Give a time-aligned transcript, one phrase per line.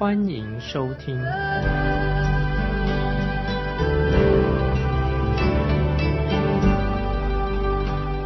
[0.00, 1.14] 欢迎收听。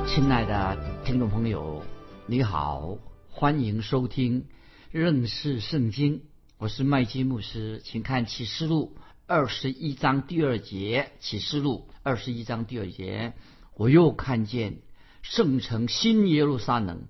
[0.06, 1.82] 亲爱的听众朋友，
[2.26, 2.96] 你好，
[3.28, 4.46] 欢迎收听
[4.92, 6.22] 认识圣经。
[6.58, 8.96] 我是麦基牧师，请看启示录
[9.26, 11.10] 二十一章第二节。
[11.18, 13.32] 启示录二十一章第二节。
[13.74, 14.76] 我又看见
[15.22, 17.08] 圣城新耶路撒冷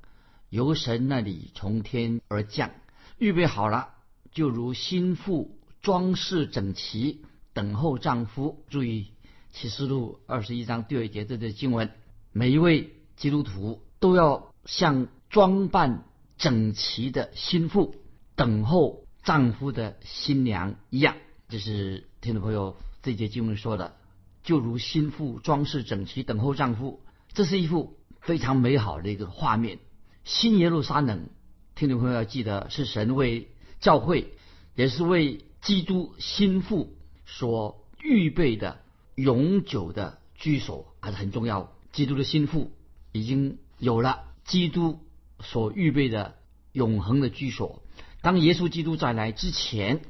[0.49, 2.71] 由神那里从天而降，
[3.19, 3.91] 预备好了，
[4.35, 8.65] 就如新妇装饰整齐，等候丈夫。
[8.69, 9.13] 注意
[9.53, 11.89] 启示录二十一章第二节这的经文，
[12.33, 16.05] 每一位基督徒都要像装扮
[16.37, 17.95] 整齐的新妇
[18.35, 21.17] 等候丈夫的新娘一样。
[21.49, 23.95] 这是听众朋友这节经文说的。
[24.43, 27.01] 就如新妇装饰整齐等候丈夫，
[27.33, 29.79] 这是一幅非常美好的一个画面。
[30.25, 31.31] 新耶路撒冷，
[31.77, 33.49] 听众朋友要记得，是神为
[33.85, 34.33] 教会，
[34.75, 36.97] 也是为基督心腹
[37.27, 38.81] 所预备的
[39.15, 41.71] 永久的居所，还是很重要。
[41.93, 42.73] 基督的心腹
[43.13, 45.01] 已经有了基督
[45.41, 46.37] 所预备的
[46.73, 47.83] 永恒的居所。
[48.23, 50.01] 当耶稣基督再来之前，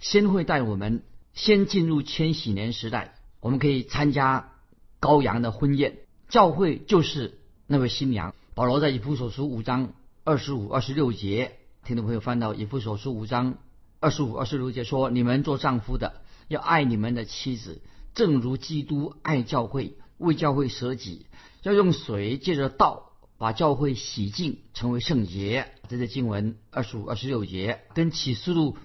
[0.00, 3.14] 先会带我们先进入千禧年时代。
[3.38, 4.54] 我们可以参加
[5.00, 8.34] 羔羊的婚宴，教会就是那位新娘。
[8.56, 9.92] 保罗在以弗所书五章
[10.24, 13.58] 二十五、二十六节，听众朋友翻到以弗所书五章
[14.00, 17.80] 二十五、二十六节说：“你们做丈夫的要爱你们的妻子，
[18.14, 21.26] 正如基督爱教会，为教会舍己，
[21.62, 28.76] 要用水借着道把教会洗净，成为圣洁。”这些经文二十五、二十六节，跟启示录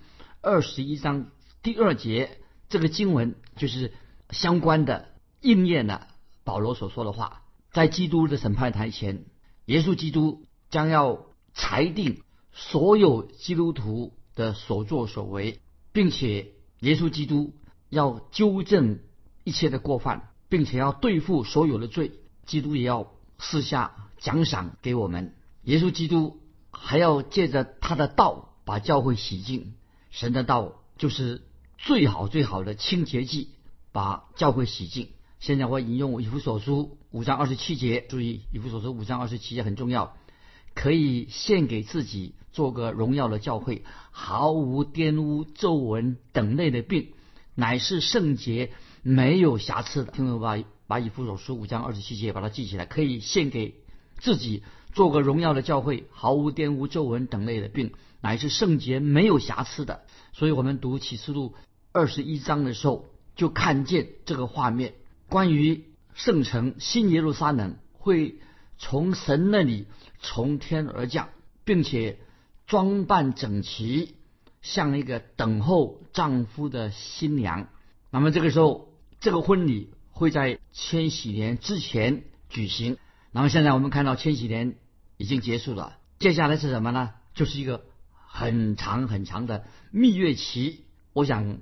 [0.42, 1.28] 二十一章
[1.62, 2.40] 第二节
[2.70, 3.94] 这个经文就是。
[4.32, 5.10] 相关的
[5.40, 6.08] 应验了
[6.44, 9.24] 保罗所说的话，在基督的审判台前，
[9.66, 12.24] 耶稣基督将要裁定
[12.56, 15.60] 所有基督徒的所作所为，
[15.92, 17.54] 并且耶稣基督
[17.90, 19.00] 要纠正
[19.44, 22.14] 一切的过犯，并且要对付所有的罪。
[22.48, 25.36] 基督也要赐下奖赏给我们。
[25.66, 26.40] 耶稣基督
[26.72, 29.76] 还要借着他的道把教会洗净。
[30.10, 31.44] 神的道就是
[31.78, 33.52] 最好最好的清洁剂。
[33.92, 35.12] 把教会洗净。
[35.40, 40.18] 现在我引用以弗所书五章二十七节，注意以弗所书五章二十七节很重要，
[40.76, 47.14] 可以献给自己做个荣耀的教会，毫无玷污、皱纹等类的病，
[47.56, 48.72] 乃是圣洁、
[49.02, 50.12] 没有瑕疵的。
[50.12, 50.64] 听懂吧？
[50.86, 53.74] 把以弗所书五章二十七节把它记起来，可以献给
[54.20, 54.62] 自己
[54.94, 60.04] 做个荣耀的教会，毫无玷污、皱纹等类的病，乃是圣洁、没有瑕疵的。
[60.34, 61.56] 所以我们读启示录
[61.92, 63.08] 二十一章的时候。
[63.36, 64.94] 就看见这个画面，
[65.28, 65.84] 关于
[66.14, 68.40] 圣城新耶路撒冷会
[68.78, 69.88] 从神那里
[70.20, 71.30] 从天而降，
[71.64, 72.20] 并且
[72.68, 74.16] 装扮整齐，
[74.62, 77.68] 像一个等候丈夫的新娘。
[78.10, 82.98] 那么这个时候，这个婚礼会在千禧年之前举行。
[83.32, 84.76] 那么现在我们看到千禧年
[85.18, 87.14] 已经结束了，接下来是什么呢？
[87.34, 90.86] 就是一个很长很长的蜜月期。
[91.14, 91.58] 我想。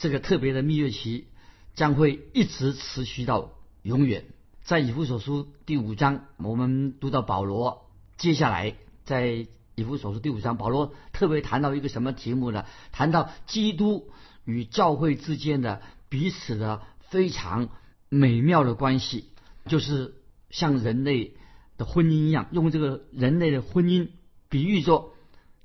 [0.00, 1.26] 这个特别的蜜月期
[1.74, 3.50] 将会一直持续到
[3.82, 4.26] 永远。
[4.68, 7.86] 在以弗所书第五章，我们读到保罗，
[8.18, 8.74] 接下来
[9.06, 12.66] 在以弗所书第五章，保罗特别谈到一个什么题目呢？
[12.92, 14.10] 谈到基督
[14.44, 15.80] 与教会之间的
[16.10, 17.70] 彼此的非常
[18.10, 19.30] 美妙的关系，
[19.64, 20.16] 就是
[20.50, 21.34] 像人类
[21.78, 24.10] 的婚姻一样，用这个人类的婚姻
[24.50, 25.14] 比喻作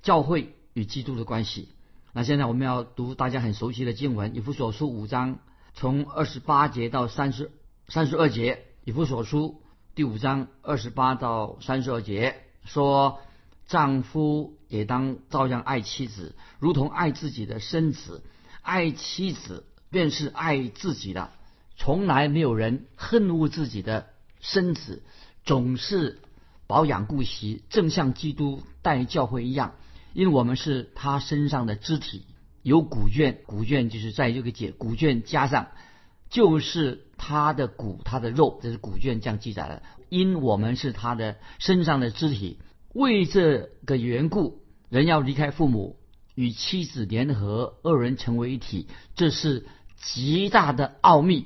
[0.02, 1.68] 教会与基督的关系。
[2.14, 5.40] 那现在我们要读大家很熟悉的经文《以弗所书》五章，
[5.74, 7.52] 从二十八节到三十
[7.90, 9.62] 三十二节，《以弗所书》
[9.96, 12.36] 第五章二十八到三十二节
[12.66, 13.22] 说
[13.66, 18.22] ：“丈夫也当照样爱妻子，如同爱自己的身子；
[18.62, 21.32] 爱妻子便是爱自己的。
[21.78, 24.08] 从来没有人恨恶自己的
[24.42, 25.02] 身子，
[25.46, 26.20] 总是
[26.68, 29.76] 保养顾惜，正像基督待教会一样。”
[30.12, 32.26] 因为我们是他身上的肢体，
[32.62, 35.70] 有古卷，古卷就是在这个解古卷加上，
[36.34, 39.84] 就是他的骨，他的肉，这是古卷这样记载的。
[40.10, 42.58] 因我们是他的身上的肢体，
[42.92, 45.96] 为这个缘故，人要离开父母，
[46.34, 51.46] 与妻子联合，二人成为一体，这是极大的奥秘。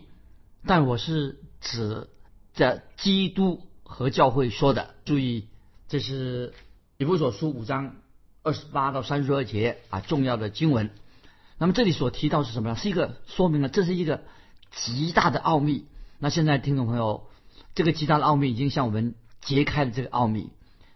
[0.66, 2.08] 但我是指
[2.54, 4.96] 着基督和教会说的。
[5.04, 5.50] 注意，
[5.90, 6.54] 这是
[6.98, 7.98] 以弗所书五章
[8.42, 10.92] 二十八到三十二节啊，重要的经文。
[11.58, 12.76] 那么这里所提到是什么呢？
[12.78, 14.24] 是一个说明了这是一个
[14.72, 15.86] 极大的奥秘。
[16.20, 17.28] 那现在听众朋友，
[17.76, 20.50] 这个极大的奥秘已经向我们揭开了这个奥秘。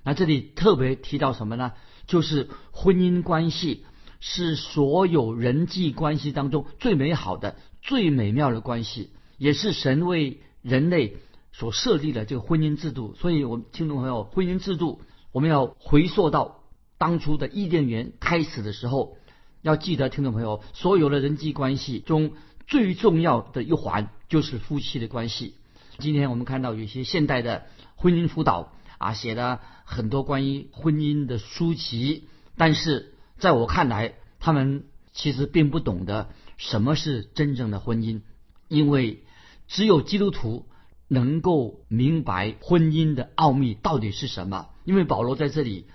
[0.04, 1.74] 那这里特别提到什么呢？
[2.08, 3.86] 就是婚姻关系
[4.20, 9.12] 是所有人际关系当中最美好的、最美妙的关系。
[9.38, 11.18] 也是神为人类
[11.52, 15.02] 所设立的这个婚姻制度，所以，我们听众朋友，婚姻制度
[15.32, 16.60] 我们要回溯到
[17.00, 19.18] 当初的伊甸园开始的时候，
[19.64, 22.34] 要记得，听众朋友，所有的人际关系中
[22.72, 25.56] 最重要的一环就是夫妻的关系。
[26.00, 27.66] 今天我们看到有些现代的
[27.98, 38.22] 婚姻辅导啊，写了很多关于婚姻的书籍，但是在我看来，他们其实并不懂得什么是真正的婚姻，
[38.68, 39.24] 因为。
[39.68, 40.68] 只有基督徒
[41.08, 45.86] 能够明白婚姻的奥秘到底是什么，因为保罗在这里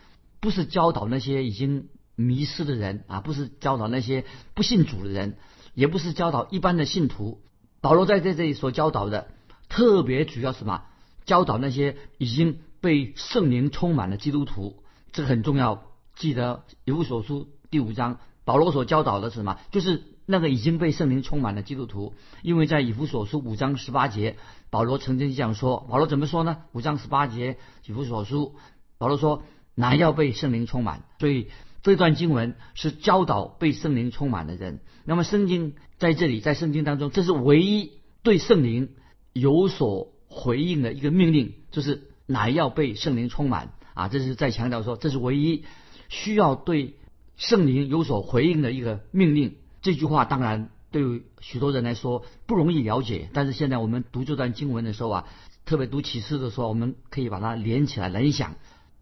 [0.41, 4.25] 不是教导那些已经迷失的人啊，不是教导那些
[4.55, 5.37] 不信主的人，
[5.77, 7.41] 也不是教导一般的信徒。
[7.81, 9.29] 保罗在在这里所教导的，
[9.69, 10.83] 特别主要什么？
[11.25, 14.83] 教导那些已经被圣灵充满了基督徒，
[15.13, 15.85] 这个很重要。
[16.17, 19.61] 记得以弗所书第五章，保罗所教导的是什么？
[19.71, 20.03] 就是。
[20.29, 24.37] 那个已经被圣灵充满的基督徒，因为在以弗所书五章十八节，
[24.71, 25.87] 保罗曾经这样说。
[25.89, 26.65] 保罗怎么说呢？
[26.73, 28.57] 五章十八节，以弗所书，
[28.99, 29.45] 保罗说
[29.77, 31.47] ：“哪要被圣灵充满。”所以
[31.87, 34.81] 这段经文是教导被圣灵充满的人。
[35.05, 37.93] 那么圣经在这里，在圣经当中，这是唯一
[38.25, 38.89] 对圣灵
[39.33, 44.09] 有所回应的一个命令，就是乃要被圣灵充满啊！
[44.09, 45.65] 这是在强调说，这是唯一
[46.09, 46.97] 需要对
[47.37, 49.55] 圣灵有所回应的一个命令。
[49.81, 55.29] 这句话当然对于许多人来说不容易了解，但是现在我们读这段经文的时候啊，
[55.65, 58.57] 特别读启示的时候，我们可以把它连起来联想，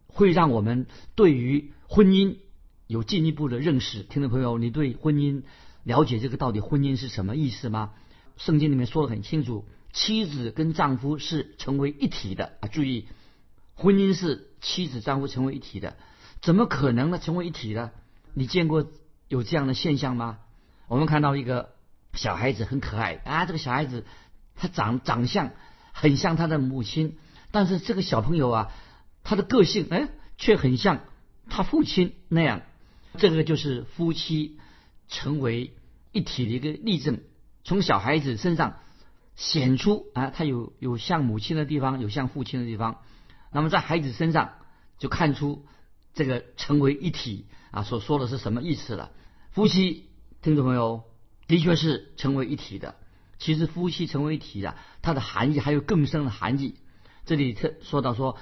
[0.06, 2.36] 会让我们对于婚姻
[2.94, 4.04] 有进一步的认识。
[4.04, 5.42] 听众朋友，你对婚姻
[5.82, 7.90] 了解这个到底婚姻是什么意思吗？
[8.36, 12.68] 圣经里面说的很清楚，妻子跟丈夫是成为一体的啊！
[12.68, 13.08] 注意，
[13.74, 15.96] 婚姻是妻子丈夫成为一体的，
[16.40, 17.18] 怎么可能呢？
[17.18, 17.90] 成为一体的？
[18.32, 18.86] 你见过
[19.26, 20.38] 有这样的现象吗？
[20.86, 21.70] 我们看到一个
[22.12, 24.04] 小孩子很可爱啊，这个小孩子
[24.54, 25.50] 他长长相
[25.92, 27.16] 很像他的母亲，
[27.50, 28.72] 但是这个小朋友啊，
[29.24, 31.00] 他的个性哎却很像
[31.50, 32.62] 他父亲那样，
[33.18, 34.58] 这个就是夫妻
[35.08, 35.74] 成为
[36.12, 37.20] 一体的一个例证。
[37.62, 38.80] 从小孩子身上
[39.36, 43.00] 显出啊，他有有像母亲的地方，有像父亲的地方。
[43.52, 44.54] 那么在孩子身上
[44.98, 45.64] 就看出
[46.12, 49.10] 这个成为一体啊，所说的是什么意思了？
[49.50, 50.08] 夫妻。
[50.42, 51.04] 听众朋友，
[51.46, 52.96] 的确是成为一体的。
[53.38, 56.74] 其实夫妻成为一体的，它的含义还有更深的含义。
[57.24, 58.36] 这里特说到说，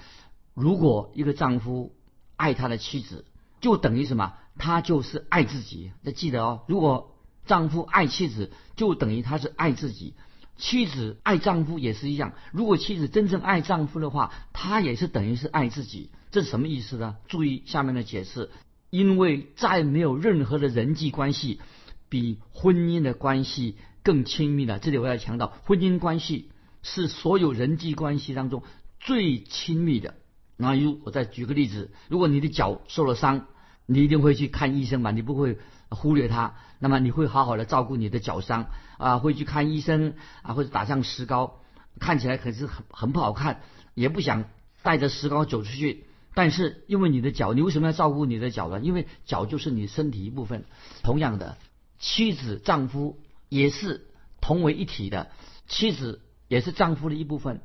[0.52, 1.94] 如果一个丈夫
[2.34, 3.24] 爱他的妻子，
[3.62, 4.34] 就等于什么？
[4.58, 5.92] 他就是爱自己。
[6.02, 7.16] 要记得哦，如果
[7.46, 10.12] 丈夫爱妻子，就等于他是爱自己。
[10.58, 12.34] 妻子爱丈夫也是一样。
[12.52, 16.10] 如果妻子真正爱丈夫的话，她也是等于是爱自己。
[16.30, 17.16] 这是什么意思呢？
[17.26, 18.50] 注意下面的解释：
[18.90, 21.60] 因为再没有任何的人际关系。
[22.08, 26.50] 比婚姻的关系更亲密了，这里我要强调，婚姻关系
[26.82, 28.62] 是所有人际关系当中
[29.00, 30.16] 最亲密的。
[30.58, 33.46] 那如我再举个例子，如果你的脚受了伤，
[33.92, 35.10] 你一定会去看医生吧？
[35.10, 35.58] 你不会
[35.88, 36.54] 忽略它。
[36.78, 38.66] 那么你会好好的照顾你的脚伤
[38.98, 41.60] 啊，会去看医生啊，或者打上石膏，
[42.00, 43.60] 看起来可是很很不好看，
[43.94, 44.44] 也不想
[44.82, 46.04] 带着石膏走出去。
[46.34, 48.80] 但是因为你的脚，你为什么要照顾你的脚呢？
[48.80, 50.64] 因为脚就是你身体一部分。
[51.02, 51.56] 同样的。
[51.98, 54.08] 妻子、丈夫也是
[54.40, 55.30] 同为一体的，
[55.68, 57.60] 妻子也是丈夫的一部分，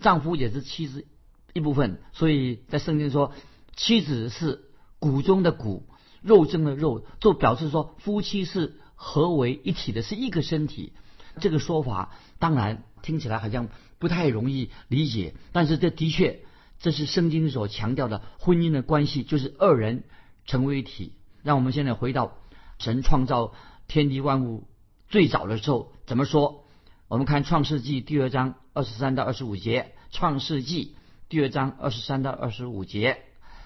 [0.00, 1.06] 丈夫也是妻子
[1.54, 1.98] 一部分。
[2.12, 3.32] 所以在圣经说，
[3.74, 4.64] 妻子是
[5.00, 5.82] 骨中的骨，
[6.22, 10.92] 肉中的肉，就表示说夫妻是合为一体的，是一个身体。
[11.40, 16.42] 这个说法当然听起来好像不太容易理解，但是这的确
[16.78, 20.04] 这是圣经所强调的婚姻的关系，就是二人
[20.46, 21.14] 成为一体。
[21.42, 22.36] 让我们现在回到
[22.78, 23.52] 神创造。
[23.88, 24.68] 天地万物
[25.08, 26.64] 最早的时候怎么说？
[27.08, 30.94] 我们看《创世纪》第二章二十三到二十五节，《创世纪》
[31.28, 33.18] 第二章二十三到二十五节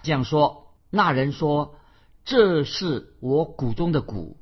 [0.02, 0.63] 这样说：
[0.94, 1.74] 那人说
[2.24, 4.36] ：“这是我骨中的骨，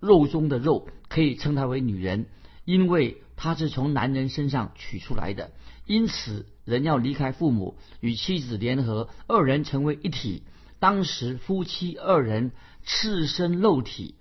[0.00, 2.28] 肉中的肉，可以称他为女人，
[2.64, 5.50] 因为他是从男人身上取出来的。
[5.84, 10.44] 因此，人要离开父母，与妻子联合，二人成为一体。
[10.78, 12.52] 当时夫妻二人
[12.84, 14.14] 赤身露体，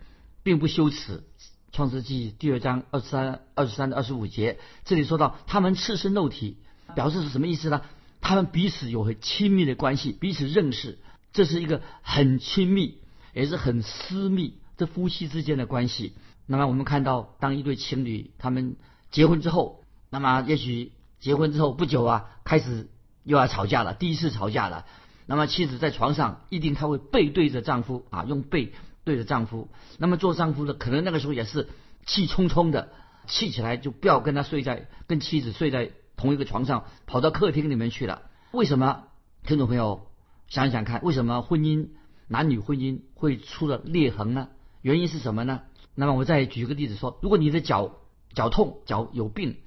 [0.43, 1.23] 并不羞耻。
[1.71, 6.57] 创世纪第二章二十三、二十三到二十五节，这里说到他们赤身露体，
[6.95, 7.81] 表示是什么意思呢？
[8.19, 10.99] 他们彼此有很亲密的关系，彼此认识，
[11.33, 12.99] 这是一个很亲密，
[13.33, 16.13] 也是很私密这夫妻之间的关系。
[16.45, 18.75] 那么我们看到，当一对情侣他们
[19.11, 22.89] 结婚之后，那么也许结婚之后不久啊，开始
[23.23, 24.85] 又要吵架了，第一次吵架了。
[25.25, 29.69] 那么妻子在床上一定她会背对着丈夫啊，用背对着丈夫。
[29.97, 31.67] 那么做丈夫的可能那个时候也是
[32.05, 32.93] 气冲冲的，
[33.27, 35.91] 气起来就不要跟他睡在跟妻子睡在。
[36.19, 39.03] 同一个床上跑到客厅里面去了，为什么？
[39.43, 40.06] 听众朋友
[40.47, 41.89] 想想看，为什么婚姻
[42.27, 44.49] 男女婚姻会出了裂痕呢？
[44.81, 45.61] 原因是什么呢？
[45.95, 47.97] 那么我再举个例子说，如果你的脚
[48.33, 49.57] 脚痛、脚有病，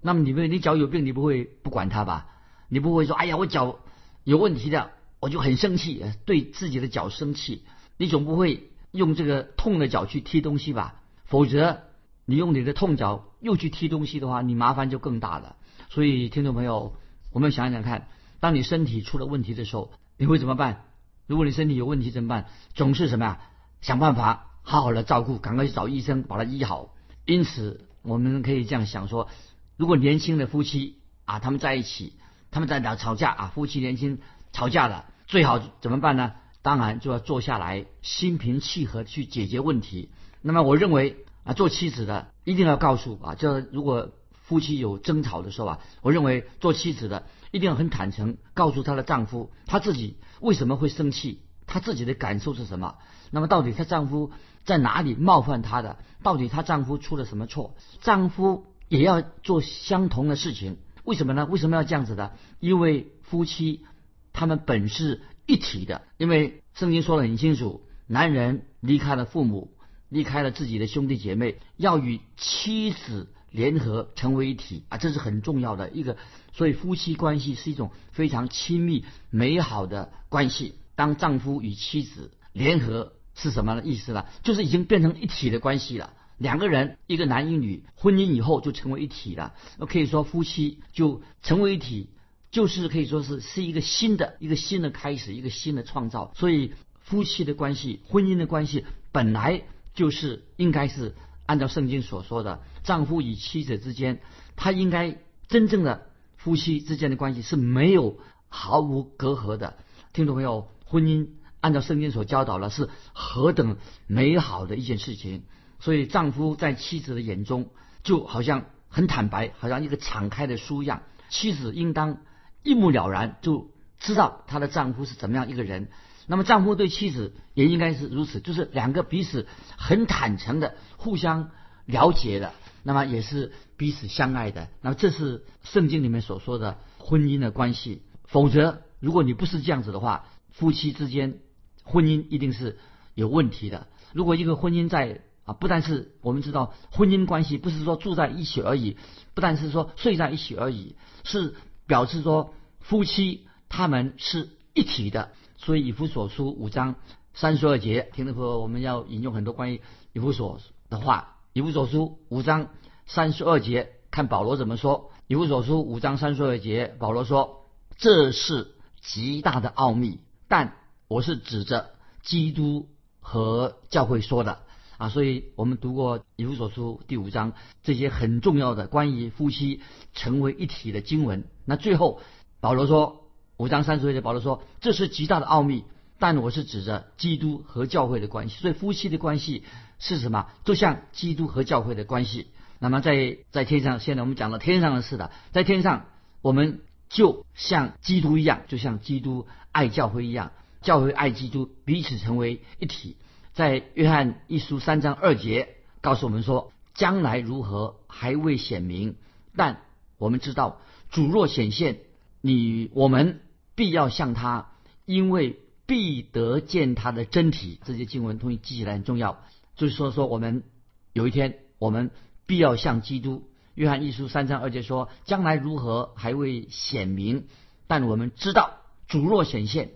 [0.00, 2.28] 那么你们你脚有病，你不会不管它吧？
[2.68, 3.78] 你不会说，哎呀，我脚
[4.24, 4.90] 有问题的，
[5.20, 7.64] 我就很生气，对自己的脚生气。
[7.96, 11.00] 你总不会用这个痛的脚去踢东西吧？
[11.24, 11.80] 否则
[12.26, 15.56] 你用你的痛脚又去踢东西的话，你麻烦就更大了。
[15.88, 16.94] 所以，听众朋友，
[17.32, 18.08] 我们想想看，
[18.40, 20.84] 当你身体出了问题的时候，你会怎么办？
[21.28, 22.46] 如果你身体有问题怎么办？
[22.74, 23.40] 总是什么呀？
[23.80, 26.92] 想办法好好的照顾，赶快去找医生把它医好。
[27.24, 29.28] 因此，我们可以这样想说：
[29.76, 32.14] 如果年轻的夫妻啊，他们在一起，
[32.50, 33.52] 他们在哪吵架啊？
[33.54, 34.18] 夫妻年轻
[34.52, 36.32] 吵架了，最好怎么办呢？
[36.62, 40.10] 当然就要坐下来，心平气和去解决问题。
[40.42, 44.10] 那么，我认为啊，做妻子的一定要告诉啊，就如果。
[44.48, 52.94] 夫妻有争吵的时候啊，我认为做妻子的一定要很坦诚，告诉她的丈夫，她自己为什么会生气，她自己的感受是什么。
[53.30, 54.32] 那么到底她丈夫
[54.64, 55.98] 在哪里冒犯她的？
[56.22, 57.74] 到底她丈夫出了什么错？
[58.00, 60.78] 丈夫也要做相同的事情。
[61.04, 61.44] 为什么呢？
[61.44, 62.32] 为什么要这样子的？
[62.58, 63.84] 因为夫妻
[64.32, 66.00] 他们本是一体的。
[66.16, 69.74] 因为圣经说的很清楚，男人离开了父母，
[70.08, 73.28] 离开了自己的兄弟姐妹，要与妻子。
[73.50, 76.16] 联合成为一体啊，这是很重要的一个，
[76.52, 80.74] 所以夫妻关系是一种非常亲密美好的关系。
[80.94, 84.26] 当丈夫与妻子联合是什么意思呢？
[84.42, 86.12] 就是已经变成一体的关系了。
[86.36, 89.54] 两个人，一个男一女，婚姻以后就成为一体了。
[89.78, 92.10] 可以说夫妻就成为一体，
[92.50, 96.32] 就是可以说是是一个新的一个新的开始，一个新的创造。
[96.36, 99.62] 所以夫妻的关系，婚姻的关系本来
[99.94, 101.14] 就是应该是。
[101.48, 104.20] 按照圣经所说的，丈夫与妻子之间，
[104.54, 105.16] 他应该
[105.48, 108.18] 真正的夫妻之间的关系是没有
[108.50, 109.78] 毫无隔阂的。
[110.12, 111.28] 听众朋友，婚姻
[111.62, 115.44] 按照圣经所教导的是何等美好的一件事情。
[115.80, 117.70] 所以，丈夫在妻子的眼中
[118.02, 121.02] 就好像很坦白，好像一个敞开的书一样。
[121.30, 122.18] 妻子应当
[122.62, 125.88] 一目了然，就知道她的丈夫是怎么样一个人。
[126.28, 131.50] 那么丈夫对妻子也应该是如此，就是两个彼此很坦诚的、互相
[131.86, 134.68] 了解的，那么也是彼此相爱的。
[134.82, 138.02] 那么这是圣经里面所说的婚姻的关系。
[138.24, 141.38] 否则，如果你不是这样子的话，夫妻之间
[141.82, 142.78] 婚姻一定是
[143.14, 143.86] 有问题的。
[144.12, 148.98] 如果一个婚姻在啊，不但是我们知道婚姻关系不是说住在一起而已，
[149.32, 151.54] 不但是说睡在一起而已，是
[151.86, 155.32] 表示说夫妻他们是一体的。
[155.58, 156.94] 所以以弗所书五章
[157.34, 161.36] 三十二节，听众朋友，我们要引用很多关于以弗所的话。
[161.52, 162.68] 以弗所书五章
[163.06, 165.10] 三十二节，看保罗怎么说。
[165.26, 167.66] 以弗所书五章三十二节，保罗说
[167.98, 170.76] ：“这是极大的奥秘，但
[171.08, 171.90] 我是指着
[172.22, 172.88] 基督
[173.18, 174.60] 和教会说的
[174.96, 179.80] 啊。”所以我们读过以弗所书第五章这些很重要的关于夫妻
[180.12, 181.44] 成为一体的经文。
[181.64, 182.20] 那最后
[182.60, 183.24] 保罗说。
[183.58, 185.82] 五章三十节，保罗说：“这是极大的奥秘，
[186.20, 188.54] 但我是指着基督和教会的关系。
[188.54, 189.64] 所以夫妻的关系
[189.98, 190.46] 是什么？
[190.64, 192.52] 就像基督和教会的关系。
[192.78, 196.06] 那么在在天上，现在我们讲了天上的事的，在天上
[196.40, 203.16] 我们就像基督一样，就像基督爱教会一样，教会爱基督，彼此成为一体。
[203.54, 209.16] 在约翰一书三章二节告诉我们说，将来如何还未显明，
[209.56, 209.82] 但
[210.16, 211.98] 我们知道主若显现，
[212.40, 213.40] 你我们。”
[213.78, 214.72] 必要向他，
[215.04, 215.56] 因为
[215.86, 217.78] 必得见他的真体。
[217.84, 219.44] 这些经文东西记起来很重要。
[219.76, 220.64] 就是说，说我们
[221.12, 222.10] 有一天，我们
[222.44, 223.48] 必要向基督。
[223.76, 227.46] 约翰一书三章二节说：“将来如何还未显明，
[227.86, 229.90] 但我们知道主若显现，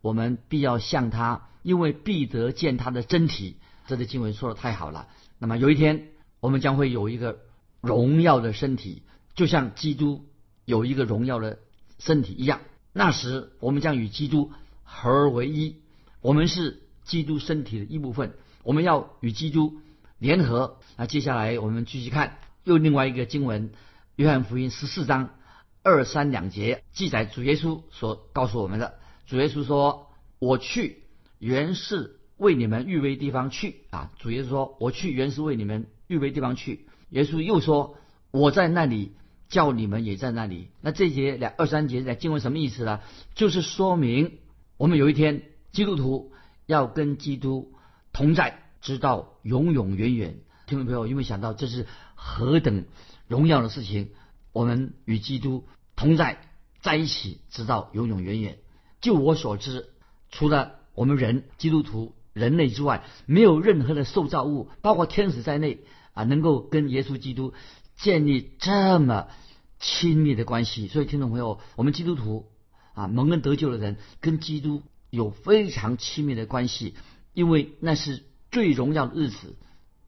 [0.00, 5.06] 我们必要向他，因为必得见他的真体。”这些经文说的太好了。
[5.38, 6.08] 那么有一天，
[6.40, 7.38] 我们将会有一个
[7.80, 9.04] 荣耀的身体，
[9.36, 10.24] 就像基督
[10.64, 11.60] 有一个荣耀的
[12.00, 12.58] 身体一样。
[12.98, 14.50] 那时，我们将与基督
[14.82, 15.76] 合而为一。
[16.20, 19.76] 我们是基督身体的一部分，我们要与基督
[20.18, 20.78] 联合。
[20.96, 23.70] 那接下来我们继续看又另外一个经文，
[24.16, 25.30] 约翰福音十四章
[25.84, 28.98] 二三两节记载主耶稣所告诉我们的。
[29.28, 30.08] 主耶稣说
[30.40, 31.04] ：“我去
[31.38, 37.96] 原是为你们预备地方去啊。”主耶稣说：“我去原是为你们预备地方去。”耶稣又说
[38.32, 39.12] ：“我在那里，
[39.48, 43.00] 叫你们也在那里。”那这节两二三节在经文什么意思呢？
[43.34, 44.38] 就是说明
[44.76, 46.32] 我们有一天基督徒
[46.66, 47.72] 要跟基督
[48.12, 50.38] 同在，直到永永远远。
[50.66, 52.84] 听众朋友，有没有想到这是何等
[53.26, 54.10] 荣耀的事情？
[54.52, 55.64] 我们与基督
[55.96, 56.40] 同在
[56.80, 58.58] 在一起，直到永永远远。
[59.00, 59.88] 就我所知，
[60.30, 65.80] 除了我们人基督徒人类之外，没有任何的受造物，包括天使在内
[66.12, 67.54] 啊，能够跟耶稣基督
[67.98, 69.28] 建立这么
[69.78, 70.88] 亲密的关系。
[70.88, 72.46] 所以，听众朋友，我们基督徒
[72.94, 76.94] 啊，蒙恩得救的人，跟基督有非常亲密的关系，
[77.34, 79.56] 因为那是最荣耀的日子。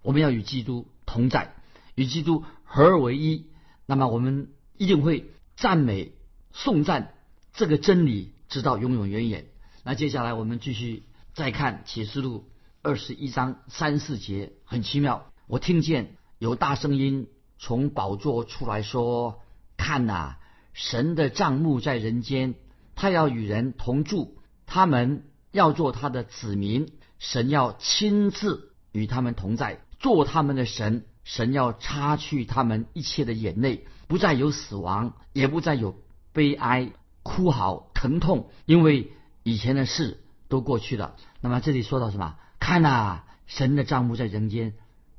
[0.02, 1.54] 我们要与基督同在，
[1.94, 3.46] 与基督合而为一，
[3.84, 6.12] 那么我们一定会赞美、
[6.52, 7.12] 颂赞
[7.52, 9.46] 这个真理，直到永永远远。
[9.84, 11.02] 那接下来我们继续
[11.34, 12.48] 再看启示录
[12.82, 15.32] 二十一章三四节，很奇妙。
[15.46, 17.28] 我听见有大声音
[17.62, 19.42] 从宝座出来说
[19.76, 20.36] ：“看呐，
[20.72, 22.54] 神的帐幕在人间，
[22.96, 35.94] 他要与人同住，他们要做他的子民，神要亲自与他们同在。”做他们的神，神要擦去他们一切的眼泪，不再有死亡，也不再有
[36.32, 39.12] 悲哀、哭嚎、疼痛，因为
[39.42, 41.16] 以前的事都过去了。
[41.42, 42.36] 那么这里说到什么？
[42.58, 44.72] 看呐，神的账目在人间，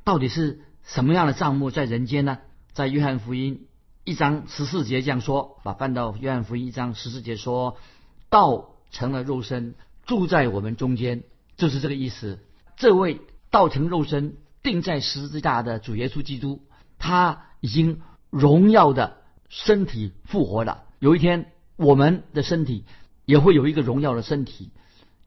[0.03, 2.39] 到底是什么样的账目在人间呢？
[2.73, 3.67] 在约翰福音
[4.03, 7.77] 一章十四节这样说，把翻到约翰福音一章十四节说，
[8.29, 11.23] 道成了肉身，住在我们中间，
[11.57, 12.39] 就是这个意思。
[12.77, 14.37] 这位道成肉身。
[14.63, 16.61] 钉在十字架的主耶稣基督，
[16.99, 19.17] 他已经荣耀的
[19.49, 20.83] 身体复活了。
[20.99, 22.85] 有一天，我们的身体
[23.25, 24.69] 也会有一个荣耀的身体，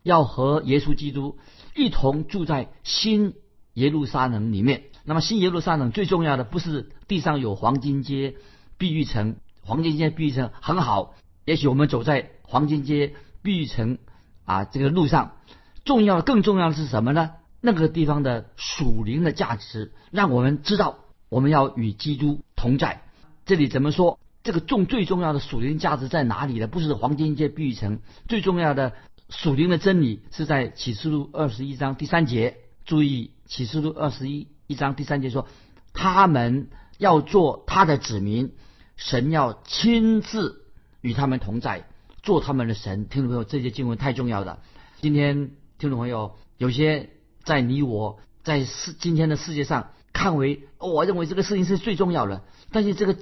[0.05, 1.37] 要和耶稣基督
[1.75, 3.35] 一同住在新
[3.73, 4.85] 耶路撒冷里面。
[5.05, 8.37] 那么，新耶路撒冷最重要的不是地上有黄金街、
[8.79, 11.15] 碧玉城，黄金街、碧玉城很好。
[11.45, 13.99] 也许我们走在黄金街、碧玉城
[14.47, 15.37] 啊这个路上，
[15.85, 17.33] 重要、更重要的是什么呢？
[17.61, 23.03] 那个地方的属灵的价值，让我们知道我们要与基督同在。
[23.45, 24.19] 这里怎么说？
[24.43, 26.67] 这个重最重要的属灵价值在哪里呢？
[26.67, 28.93] 不是黄金街碧玉城，最重要的
[29.29, 32.57] 属灵的真理是在启示录二十一章第三节。
[32.85, 35.47] 注意，启示录二十一一章第三节说，
[35.93, 38.53] 他们要做他的子民，
[38.97, 40.65] 神要亲自
[41.01, 41.87] 与他们同在，
[42.23, 43.09] 做他们的神。
[43.09, 44.61] 听众朋友，这些经文太重要了。
[45.01, 47.11] 今天听众朋友有些。
[47.45, 52.43] 在你我在世今天的世界上看为，我认为这个事情是最重要的。
[52.73, 53.19] 但是这个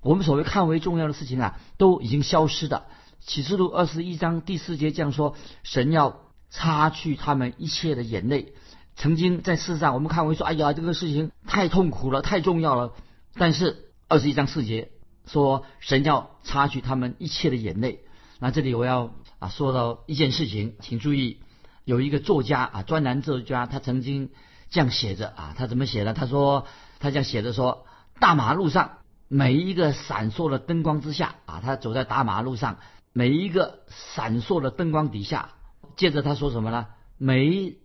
[0.00, 2.86] 我们所谓看为重要的事情啊，都已经消失的。
[3.20, 8.54] 启示录二十一章第四节这样说：神要擦去他们一切的眼泪。
[8.98, 12.92] 曾经在世上我们看为说，哎呀，这个事情太痛苦了，太重要了。
[13.34, 14.90] 但是二十一章四节
[15.24, 18.00] 说，神要擦去他们一切的眼泪。
[18.40, 21.38] 那这里我要啊说到一件事情，请注意。
[21.84, 24.28] 有一个作家啊，专栏作家，他曾经
[24.68, 26.12] 这样写着啊，他怎么写的？
[26.12, 26.66] 他说
[26.98, 27.86] 他这样写着说，
[28.20, 32.78] 大马路上每一个闪烁的灯光之下啊，他走在大马路上
[33.14, 35.52] 每一个闪烁的灯光底下，
[35.96, 36.88] 接着他说什么呢？
[37.16, 37.76] 每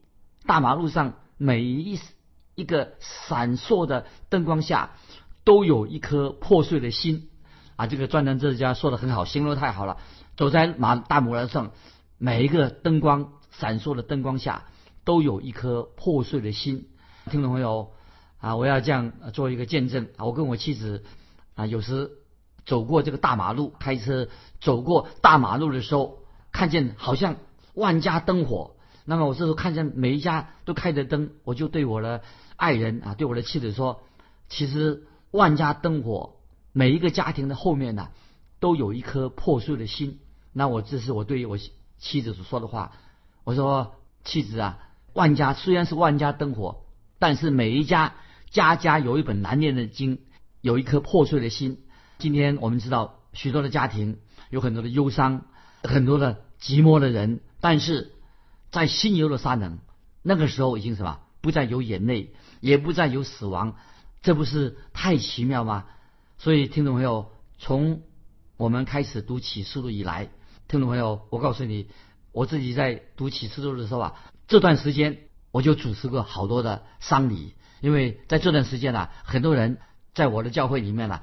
[0.45, 1.99] 大马路上每一
[2.55, 4.91] 一个闪烁的灯光下，
[5.43, 7.29] 都有一颗破碎的心
[7.75, 7.87] 啊！
[7.87, 9.97] 这个专栏作家说的很好，形容太好了。
[10.35, 11.71] 走在马大马路上
[12.17, 13.33] 每一个灯光。
[13.53, 14.63] 闪烁的灯光下，
[15.05, 16.87] 都有一颗破碎的心。
[17.29, 17.91] 听众朋友
[18.39, 21.03] 啊，我要这样做一个见证啊，我跟我妻子
[21.53, 22.09] 啊，有时
[22.65, 24.27] 走过这个大马路，开车
[24.59, 26.17] 走过大马路的时候，
[26.51, 27.35] 看见好像
[27.75, 28.72] 万家灯火。
[29.05, 32.21] 那么我这时候看见每一家都开着灯，我就对我的
[32.55, 34.01] 爱人啊，对我的妻子说：
[34.47, 36.35] 其实万家灯火，
[36.71, 38.09] 每一个家庭的后面呢，
[38.59, 40.19] 都有一颗破碎的心。
[40.53, 41.57] 那我这是我对我
[41.97, 42.93] 妻子所说的话。
[43.43, 44.79] 我说妻子啊，
[45.11, 46.85] 万家虽然是万家灯火，
[47.19, 48.15] 但是每一家
[48.51, 50.19] 家家有一本难念的经，
[50.61, 51.79] 有一颗破碎的心。
[52.19, 55.45] 今天我们知道许多的家庭有很多的忧伤，
[55.81, 58.12] 很多的寂寞的人，但是
[58.73, 59.77] 在新耶路撒冷
[60.23, 63.75] 那个时候已经什么不再有眼泪，也不再有死亡，
[64.23, 65.85] 这不是太奇妙吗？
[66.39, 68.01] 所以听众朋友，从
[68.57, 70.31] 我们开始读启示录以来，
[70.67, 71.87] 听众朋友，我告诉你。
[72.31, 75.19] 我自己在读启示录的时候啊，这段时间
[75.51, 79.77] 我就主持过好多的丧礼，因为在这段时间呢，很多人
[80.15, 81.21] 在我的教会里面呢，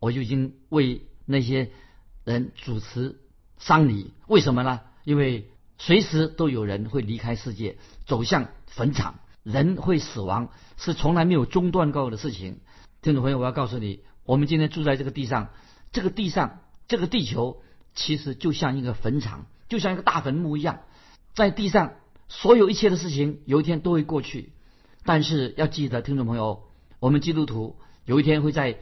[0.00, 1.70] 我就已经为那些
[2.24, 3.20] 人主持
[3.56, 4.14] 丧礼。
[4.26, 4.80] 为什么呢？
[5.04, 12.60] 因为随时都有人会离开世界，走向坟场，人会死亡，是从来没有中断过的事情。
[13.00, 15.50] 听众朋友，我要告诉你，我们今天住在这个地上，
[15.92, 17.62] 这个地上，这个地球，
[17.94, 19.46] 其实就像一个坟场。
[19.68, 20.80] 就像一个大坟墓一样，
[21.34, 21.92] 在地上
[22.28, 24.52] 所有一切的事情，有一天都会过去。
[25.04, 26.64] 但是要记得，听众朋友，
[27.00, 28.78] 我们基督徒有一天会在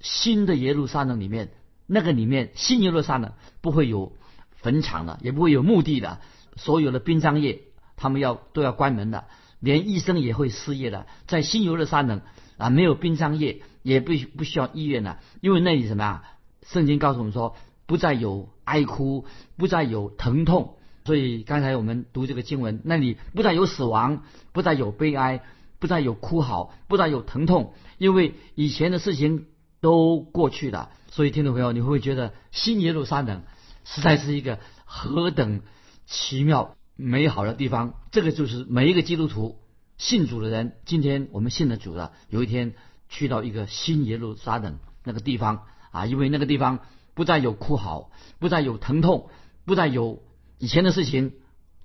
[0.00, 1.50] 新的耶路撒冷里面，
[1.86, 4.16] 那个里面新耶路撒冷不会有
[4.62, 6.20] 坟场了，也不会有墓地的，
[6.56, 7.62] 所有的殡葬业
[7.96, 9.24] 他们要都要关门的，
[9.60, 11.06] 连医生也会失业的。
[11.26, 12.22] 在新耶路撒冷
[12.56, 16.24] 啊，没有殡葬业，也不不需要医院了，因为那里什么啊？
[16.62, 17.54] 圣经告诉我们说。
[17.84, 19.26] 不再有哀哭，
[19.58, 24.22] 不再有疼痛，所以刚才我们读这个经文，那里不再有死亡，
[24.52, 25.42] 不再有悲哀，
[25.78, 29.46] 不再有哭嚎，不再有疼痛，因为以前的事情
[29.82, 30.90] 都过去了。
[31.10, 33.42] 所以听众朋友，你会不会觉得新耶路撒冷
[33.84, 35.62] 实在是一个何等
[36.06, 37.94] 奇妙美好的地方？
[38.10, 39.58] 这个就是每一个基督徒
[39.98, 42.74] 信主的人，今天我们信了主了，有一天
[43.08, 46.80] 去到一个新耶路撒冷那个地方啊，因为那个地方。
[47.14, 49.28] 不再有哭嚎，不再有疼痛，
[49.66, 50.22] 不再有
[50.56, 51.34] 以前的事情，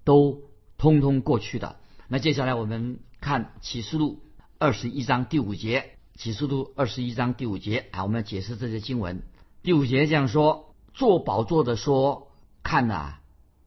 [0.06, 0.44] 都
[0.78, 1.76] 通通过去的。
[2.08, 4.22] 那接下来我们看启示录
[4.58, 9.22] 二十一章第五节，启示录二十一章第五节啊，我们解释这些经文。
[9.64, 10.67] 第五节这样说：
[10.98, 12.32] 做宝座的说，
[12.64, 13.20] 看呐，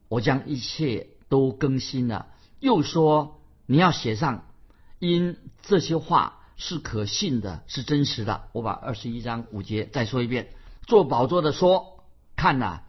[0.08, 2.26] 我将一切都更新了。
[2.58, 4.46] 又说，你要写上，
[4.98, 8.48] 因这些话是可信的，是真实的。
[8.50, 10.48] 我把二十一章五节再说一遍。
[10.88, 12.02] 做宝座的说
[12.34, 12.80] ：“看呐，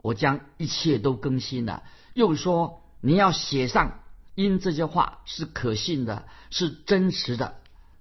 [0.00, 1.82] 我将一切都更新了。”
[2.14, 4.00] 又说：“你要写上，
[4.34, 7.56] 因这些话是可信的，是真实的。”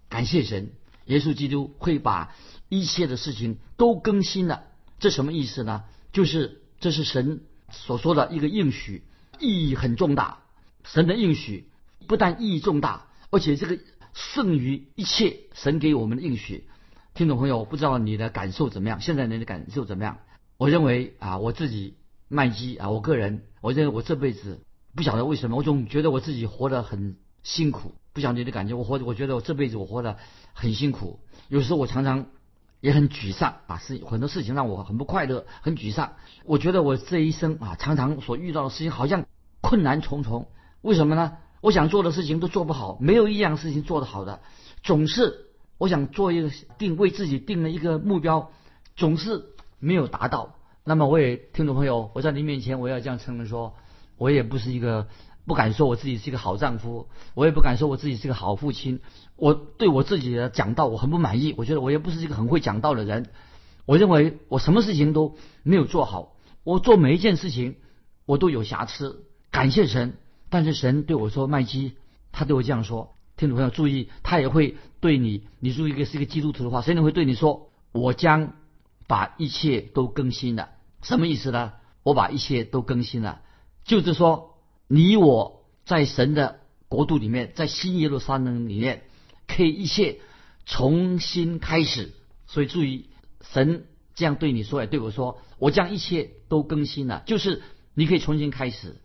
[0.07, 0.71] 感谢神，
[1.07, 2.33] 耶稣基督会把
[2.69, 4.63] 一切的事情都更新了。
[4.99, 5.83] 这什么意思呢？
[6.11, 9.03] 就是这是神所说的一个应许，
[9.39, 10.39] 意义很重大。
[10.83, 11.69] 神的应许
[12.07, 13.77] 不但意义重大，而且这个
[14.13, 16.67] 胜于一切神给我们的应许。
[17.13, 19.01] 听众朋友，不知道你的感受怎么样？
[19.01, 20.19] 现在你的感受怎么样？
[20.57, 21.95] 我认为啊，我自己
[22.27, 24.61] 麦基啊，我个人，我认为我这辈子
[24.95, 27.93] 不晓得为什么，我总觉得我自己活得很辛苦。
[28.13, 30.17] 不晓得你的感觉，我活，我觉得我这辈子我活得
[30.53, 31.19] 很辛苦。
[31.47, 32.27] 有时候我常常
[32.81, 36.13] 也很沮丧啊，是很多事情让我很不快乐，很沮丧。
[36.45, 39.25] 我觉得我这一生啊，常常所遇到的事情好像
[39.61, 40.47] 困难重重。
[40.81, 41.37] 为什么呢？
[41.61, 44.41] 我想做的事情都做不好，没有一样事情做得好的，
[44.83, 45.45] 总是。
[45.77, 48.51] 我想做一个定，为自己定了一个目标，
[48.97, 49.45] 总是
[49.79, 50.55] 没有达到。
[50.83, 53.73] 那么我也听众朋友，我在您面前我要这样承认说，
[54.17, 55.07] 我也不是一个
[55.49, 59.01] 不敢说我自己是一个好丈夫，我也不敢说我自己是个好父亲。
[59.35, 63.31] 我对我自己的讲道我很不满意，我觉得我也不是一个很会讲道的人。
[63.85, 67.77] 我认为我什么事情都没有做好，我做每一件事情
[68.27, 69.25] 我都有瑕疵。
[69.49, 70.17] 感谢神，
[70.51, 71.93] 但是神对我说：“麦基，
[72.31, 78.53] 他对我这样说。”听众朋友注意，他也会对你，你如果一个是一个基督徒的话，谁能会对你说：“我将
[79.07, 80.69] 把一切都更新了。”
[81.01, 81.73] 什么意思呢？
[82.03, 83.41] 我把一切都更新了，
[83.83, 84.58] 就是说
[84.91, 89.03] 你我在神的国度里面，在新耶路撒冷里面，
[89.47, 90.19] 可以一切
[90.65, 92.11] 重新开始。
[92.47, 93.05] 所以注意，
[93.41, 97.61] 神这样对你说，也对我说：“我将一切都更新了。”就是
[97.93, 98.97] 你可以重新开始。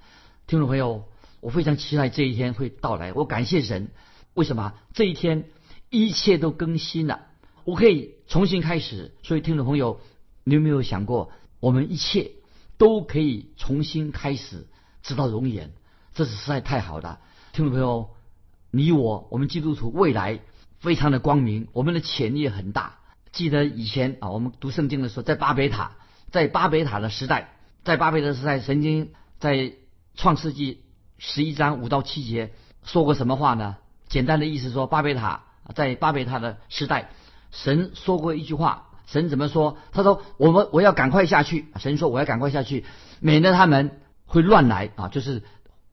[0.47, 1.05] 听众朋友，
[1.41, 3.13] 我非常期待这一天会到来。
[3.13, 3.91] 我感谢神。
[4.33, 5.51] 为什么这一天
[5.91, 7.27] 一切都更新了？
[7.65, 9.13] 我可以重新开始。
[9.23, 10.01] 所以，听众朋友，
[10.45, 12.33] 你有没有想过，我们一切
[12.79, 14.67] 都可以重新开始，
[15.05, 15.71] 直到永远？
[16.15, 17.21] 这是实在太好了。
[17.53, 18.11] 听众朋友，
[18.71, 20.41] 你我，我们基督徒未来
[20.81, 22.97] 非常的光明，我们的潜力很大。
[23.31, 25.93] 记得以前啊，我们读圣经的时候，在巴别塔，
[26.31, 27.53] 在巴别塔的时代，
[27.85, 29.75] 在巴别塔时代，曾经在
[30.15, 30.83] 创世纪
[31.19, 33.77] 十一章五到七节说过什么话呢？
[34.09, 35.43] 简单的意思说，巴别塔
[35.75, 37.11] 在巴别塔的时代，
[37.51, 38.89] 神说过一句话。
[39.07, 39.77] 神怎么说？
[39.93, 42.87] 他说：“我们我要赶快下去。”神说：“我要赶快下去，
[43.21, 45.43] 免得他们会乱来啊！”就是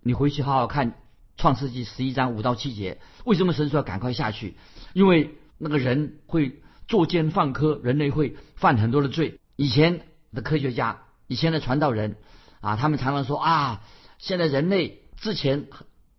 [0.01, 0.95] 你回去好好看
[1.37, 2.99] 创世纪十一章五到七节。
[3.25, 4.55] 为什么神说要赶快下去？
[4.93, 9.39] 因为那个人会作奸犯科，人类会犯很多的罪。
[9.55, 10.01] 以前
[10.33, 12.17] 的科学家，以前的传道人
[12.59, 13.81] 啊，他们常常说啊，
[14.17, 15.67] 现在人类之前。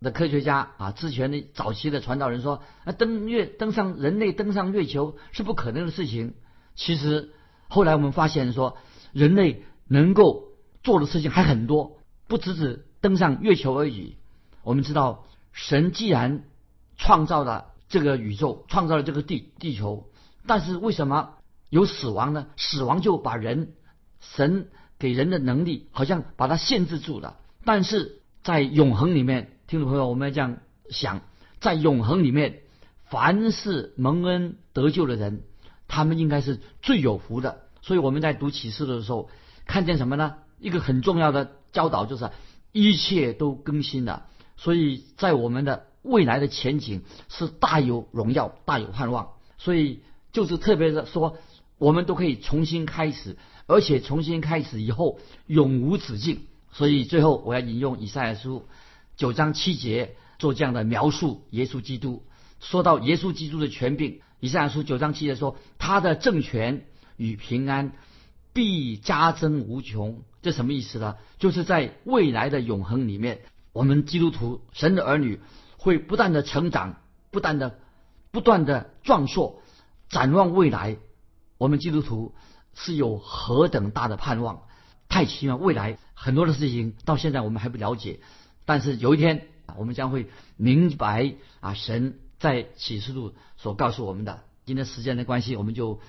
[0.02, 6.34] 的科学家啊，之前的早期的传道人说，啊，登月登上人类登上月球是不可能的事情。
[6.74, 7.30] 其实
[7.68, 8.76] 后来我们发现说，
[9.12, 10.48] 人类能够
[10.82, 11.98] 做的事情还很多，
[12.32, 14.16] 不只是登上月球而已。
[14.62, 16.44] 我们知道，神既然
[16.96, 20.08] 创造了这个宇宙，创造了这个地地球，
[20.46, 21.34] 但是为什么
[21.68, 22.46] 有死亡呢？
[22.56, 23.74] 死亡就把人
[24.18, 24.68] 神
[24.98, 27.36] 给人的能力好像把它限制住了。
[27.66, 30.56] 但是在永恒里面，听众朋友，我们要这样
[30.88, 31.20] 想，
[31.60, 32.60] 在永恒里面，
[33.04, 35.42] 凡是蒙恩得救的人，
[35.86, 37.60] 他们应该是最有福的。
[37.82, 39.28] 所以我们在读启示的时候，
[39.66, 40.36] 看见什么呢？
[40.60, 42.30] 一个很重要的教导就是
[42.72, 44.26] 一切都更新了。
[44.56, 49.30] 所以在我们的未来的前景是大有荣耀、大有盼望。
[49.58, 50.00] 所以
[50.32, 51.36] 就是特别的说，
[51.78, 56.42] 我们都可以重新开始，而且重新开始以后永无止境。
[56.70, 58.66] 所以最后我要引用以赛亚书
[59.16, 62.22] 九章七节做这样的描述：耶稣基督
[62.60, 66.86] 说到耶稣基督的权柄，以赛亚书九章七节说他的政权。
[67.18, 67.92] 与平安
[68.52, 71.16] 必加增无穷，这什么意思呢？
[71.38, 73.40] 就是在未来的永恒里面，
[73.72, 75.40] 我们基督徒神的儿女
[75.78, 76.96] 会不断的成长，
[77.30, 77.78] 不断的
[78.30, 79.62] 不断的壮硕，
[80.08, 80.96] 展望未来，
[81.58, 82.34] 我们基督徒
[82.74, 84.64] 是有何等大的盼望？
[85.08, 85.56] 太奇妙！
[85.56, 88.20] 未来很多的事情到现在我们还不了解，
[88.64, 94.42] 但是有一天我们将会明白啊，神在启示录所告诉我们的。
[94.64, 96.00] 今天时间的关系，我们就。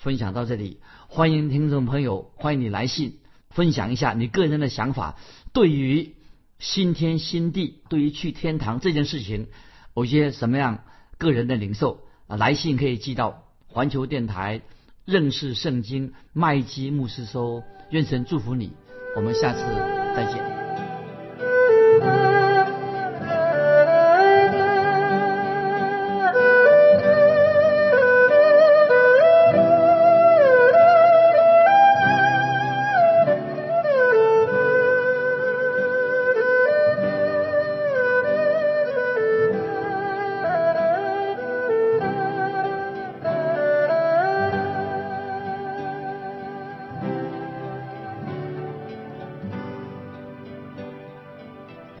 [0.00, 3.18] 分享到这里，欢迎听众朋友，欢迎你来信
[3.50, 5.16] 分享一下你个人的想法。
[5.52, 6.14] 对于
[6.58, 9.46] 新天新地，对于去天堂这件事情，
[9.94, 10.84] 有些什么样
[11.16, 12.36] 个人的领受啊？
[12.36, 14.62] 来信可以寄到环球电台
[15.04, 17.62] 认识圣经麦基牧师收。
[17.90, 18.72] 愿神祝福你，
[19.16, 19.60] 我们下次
[20.14, 20.57] 再见。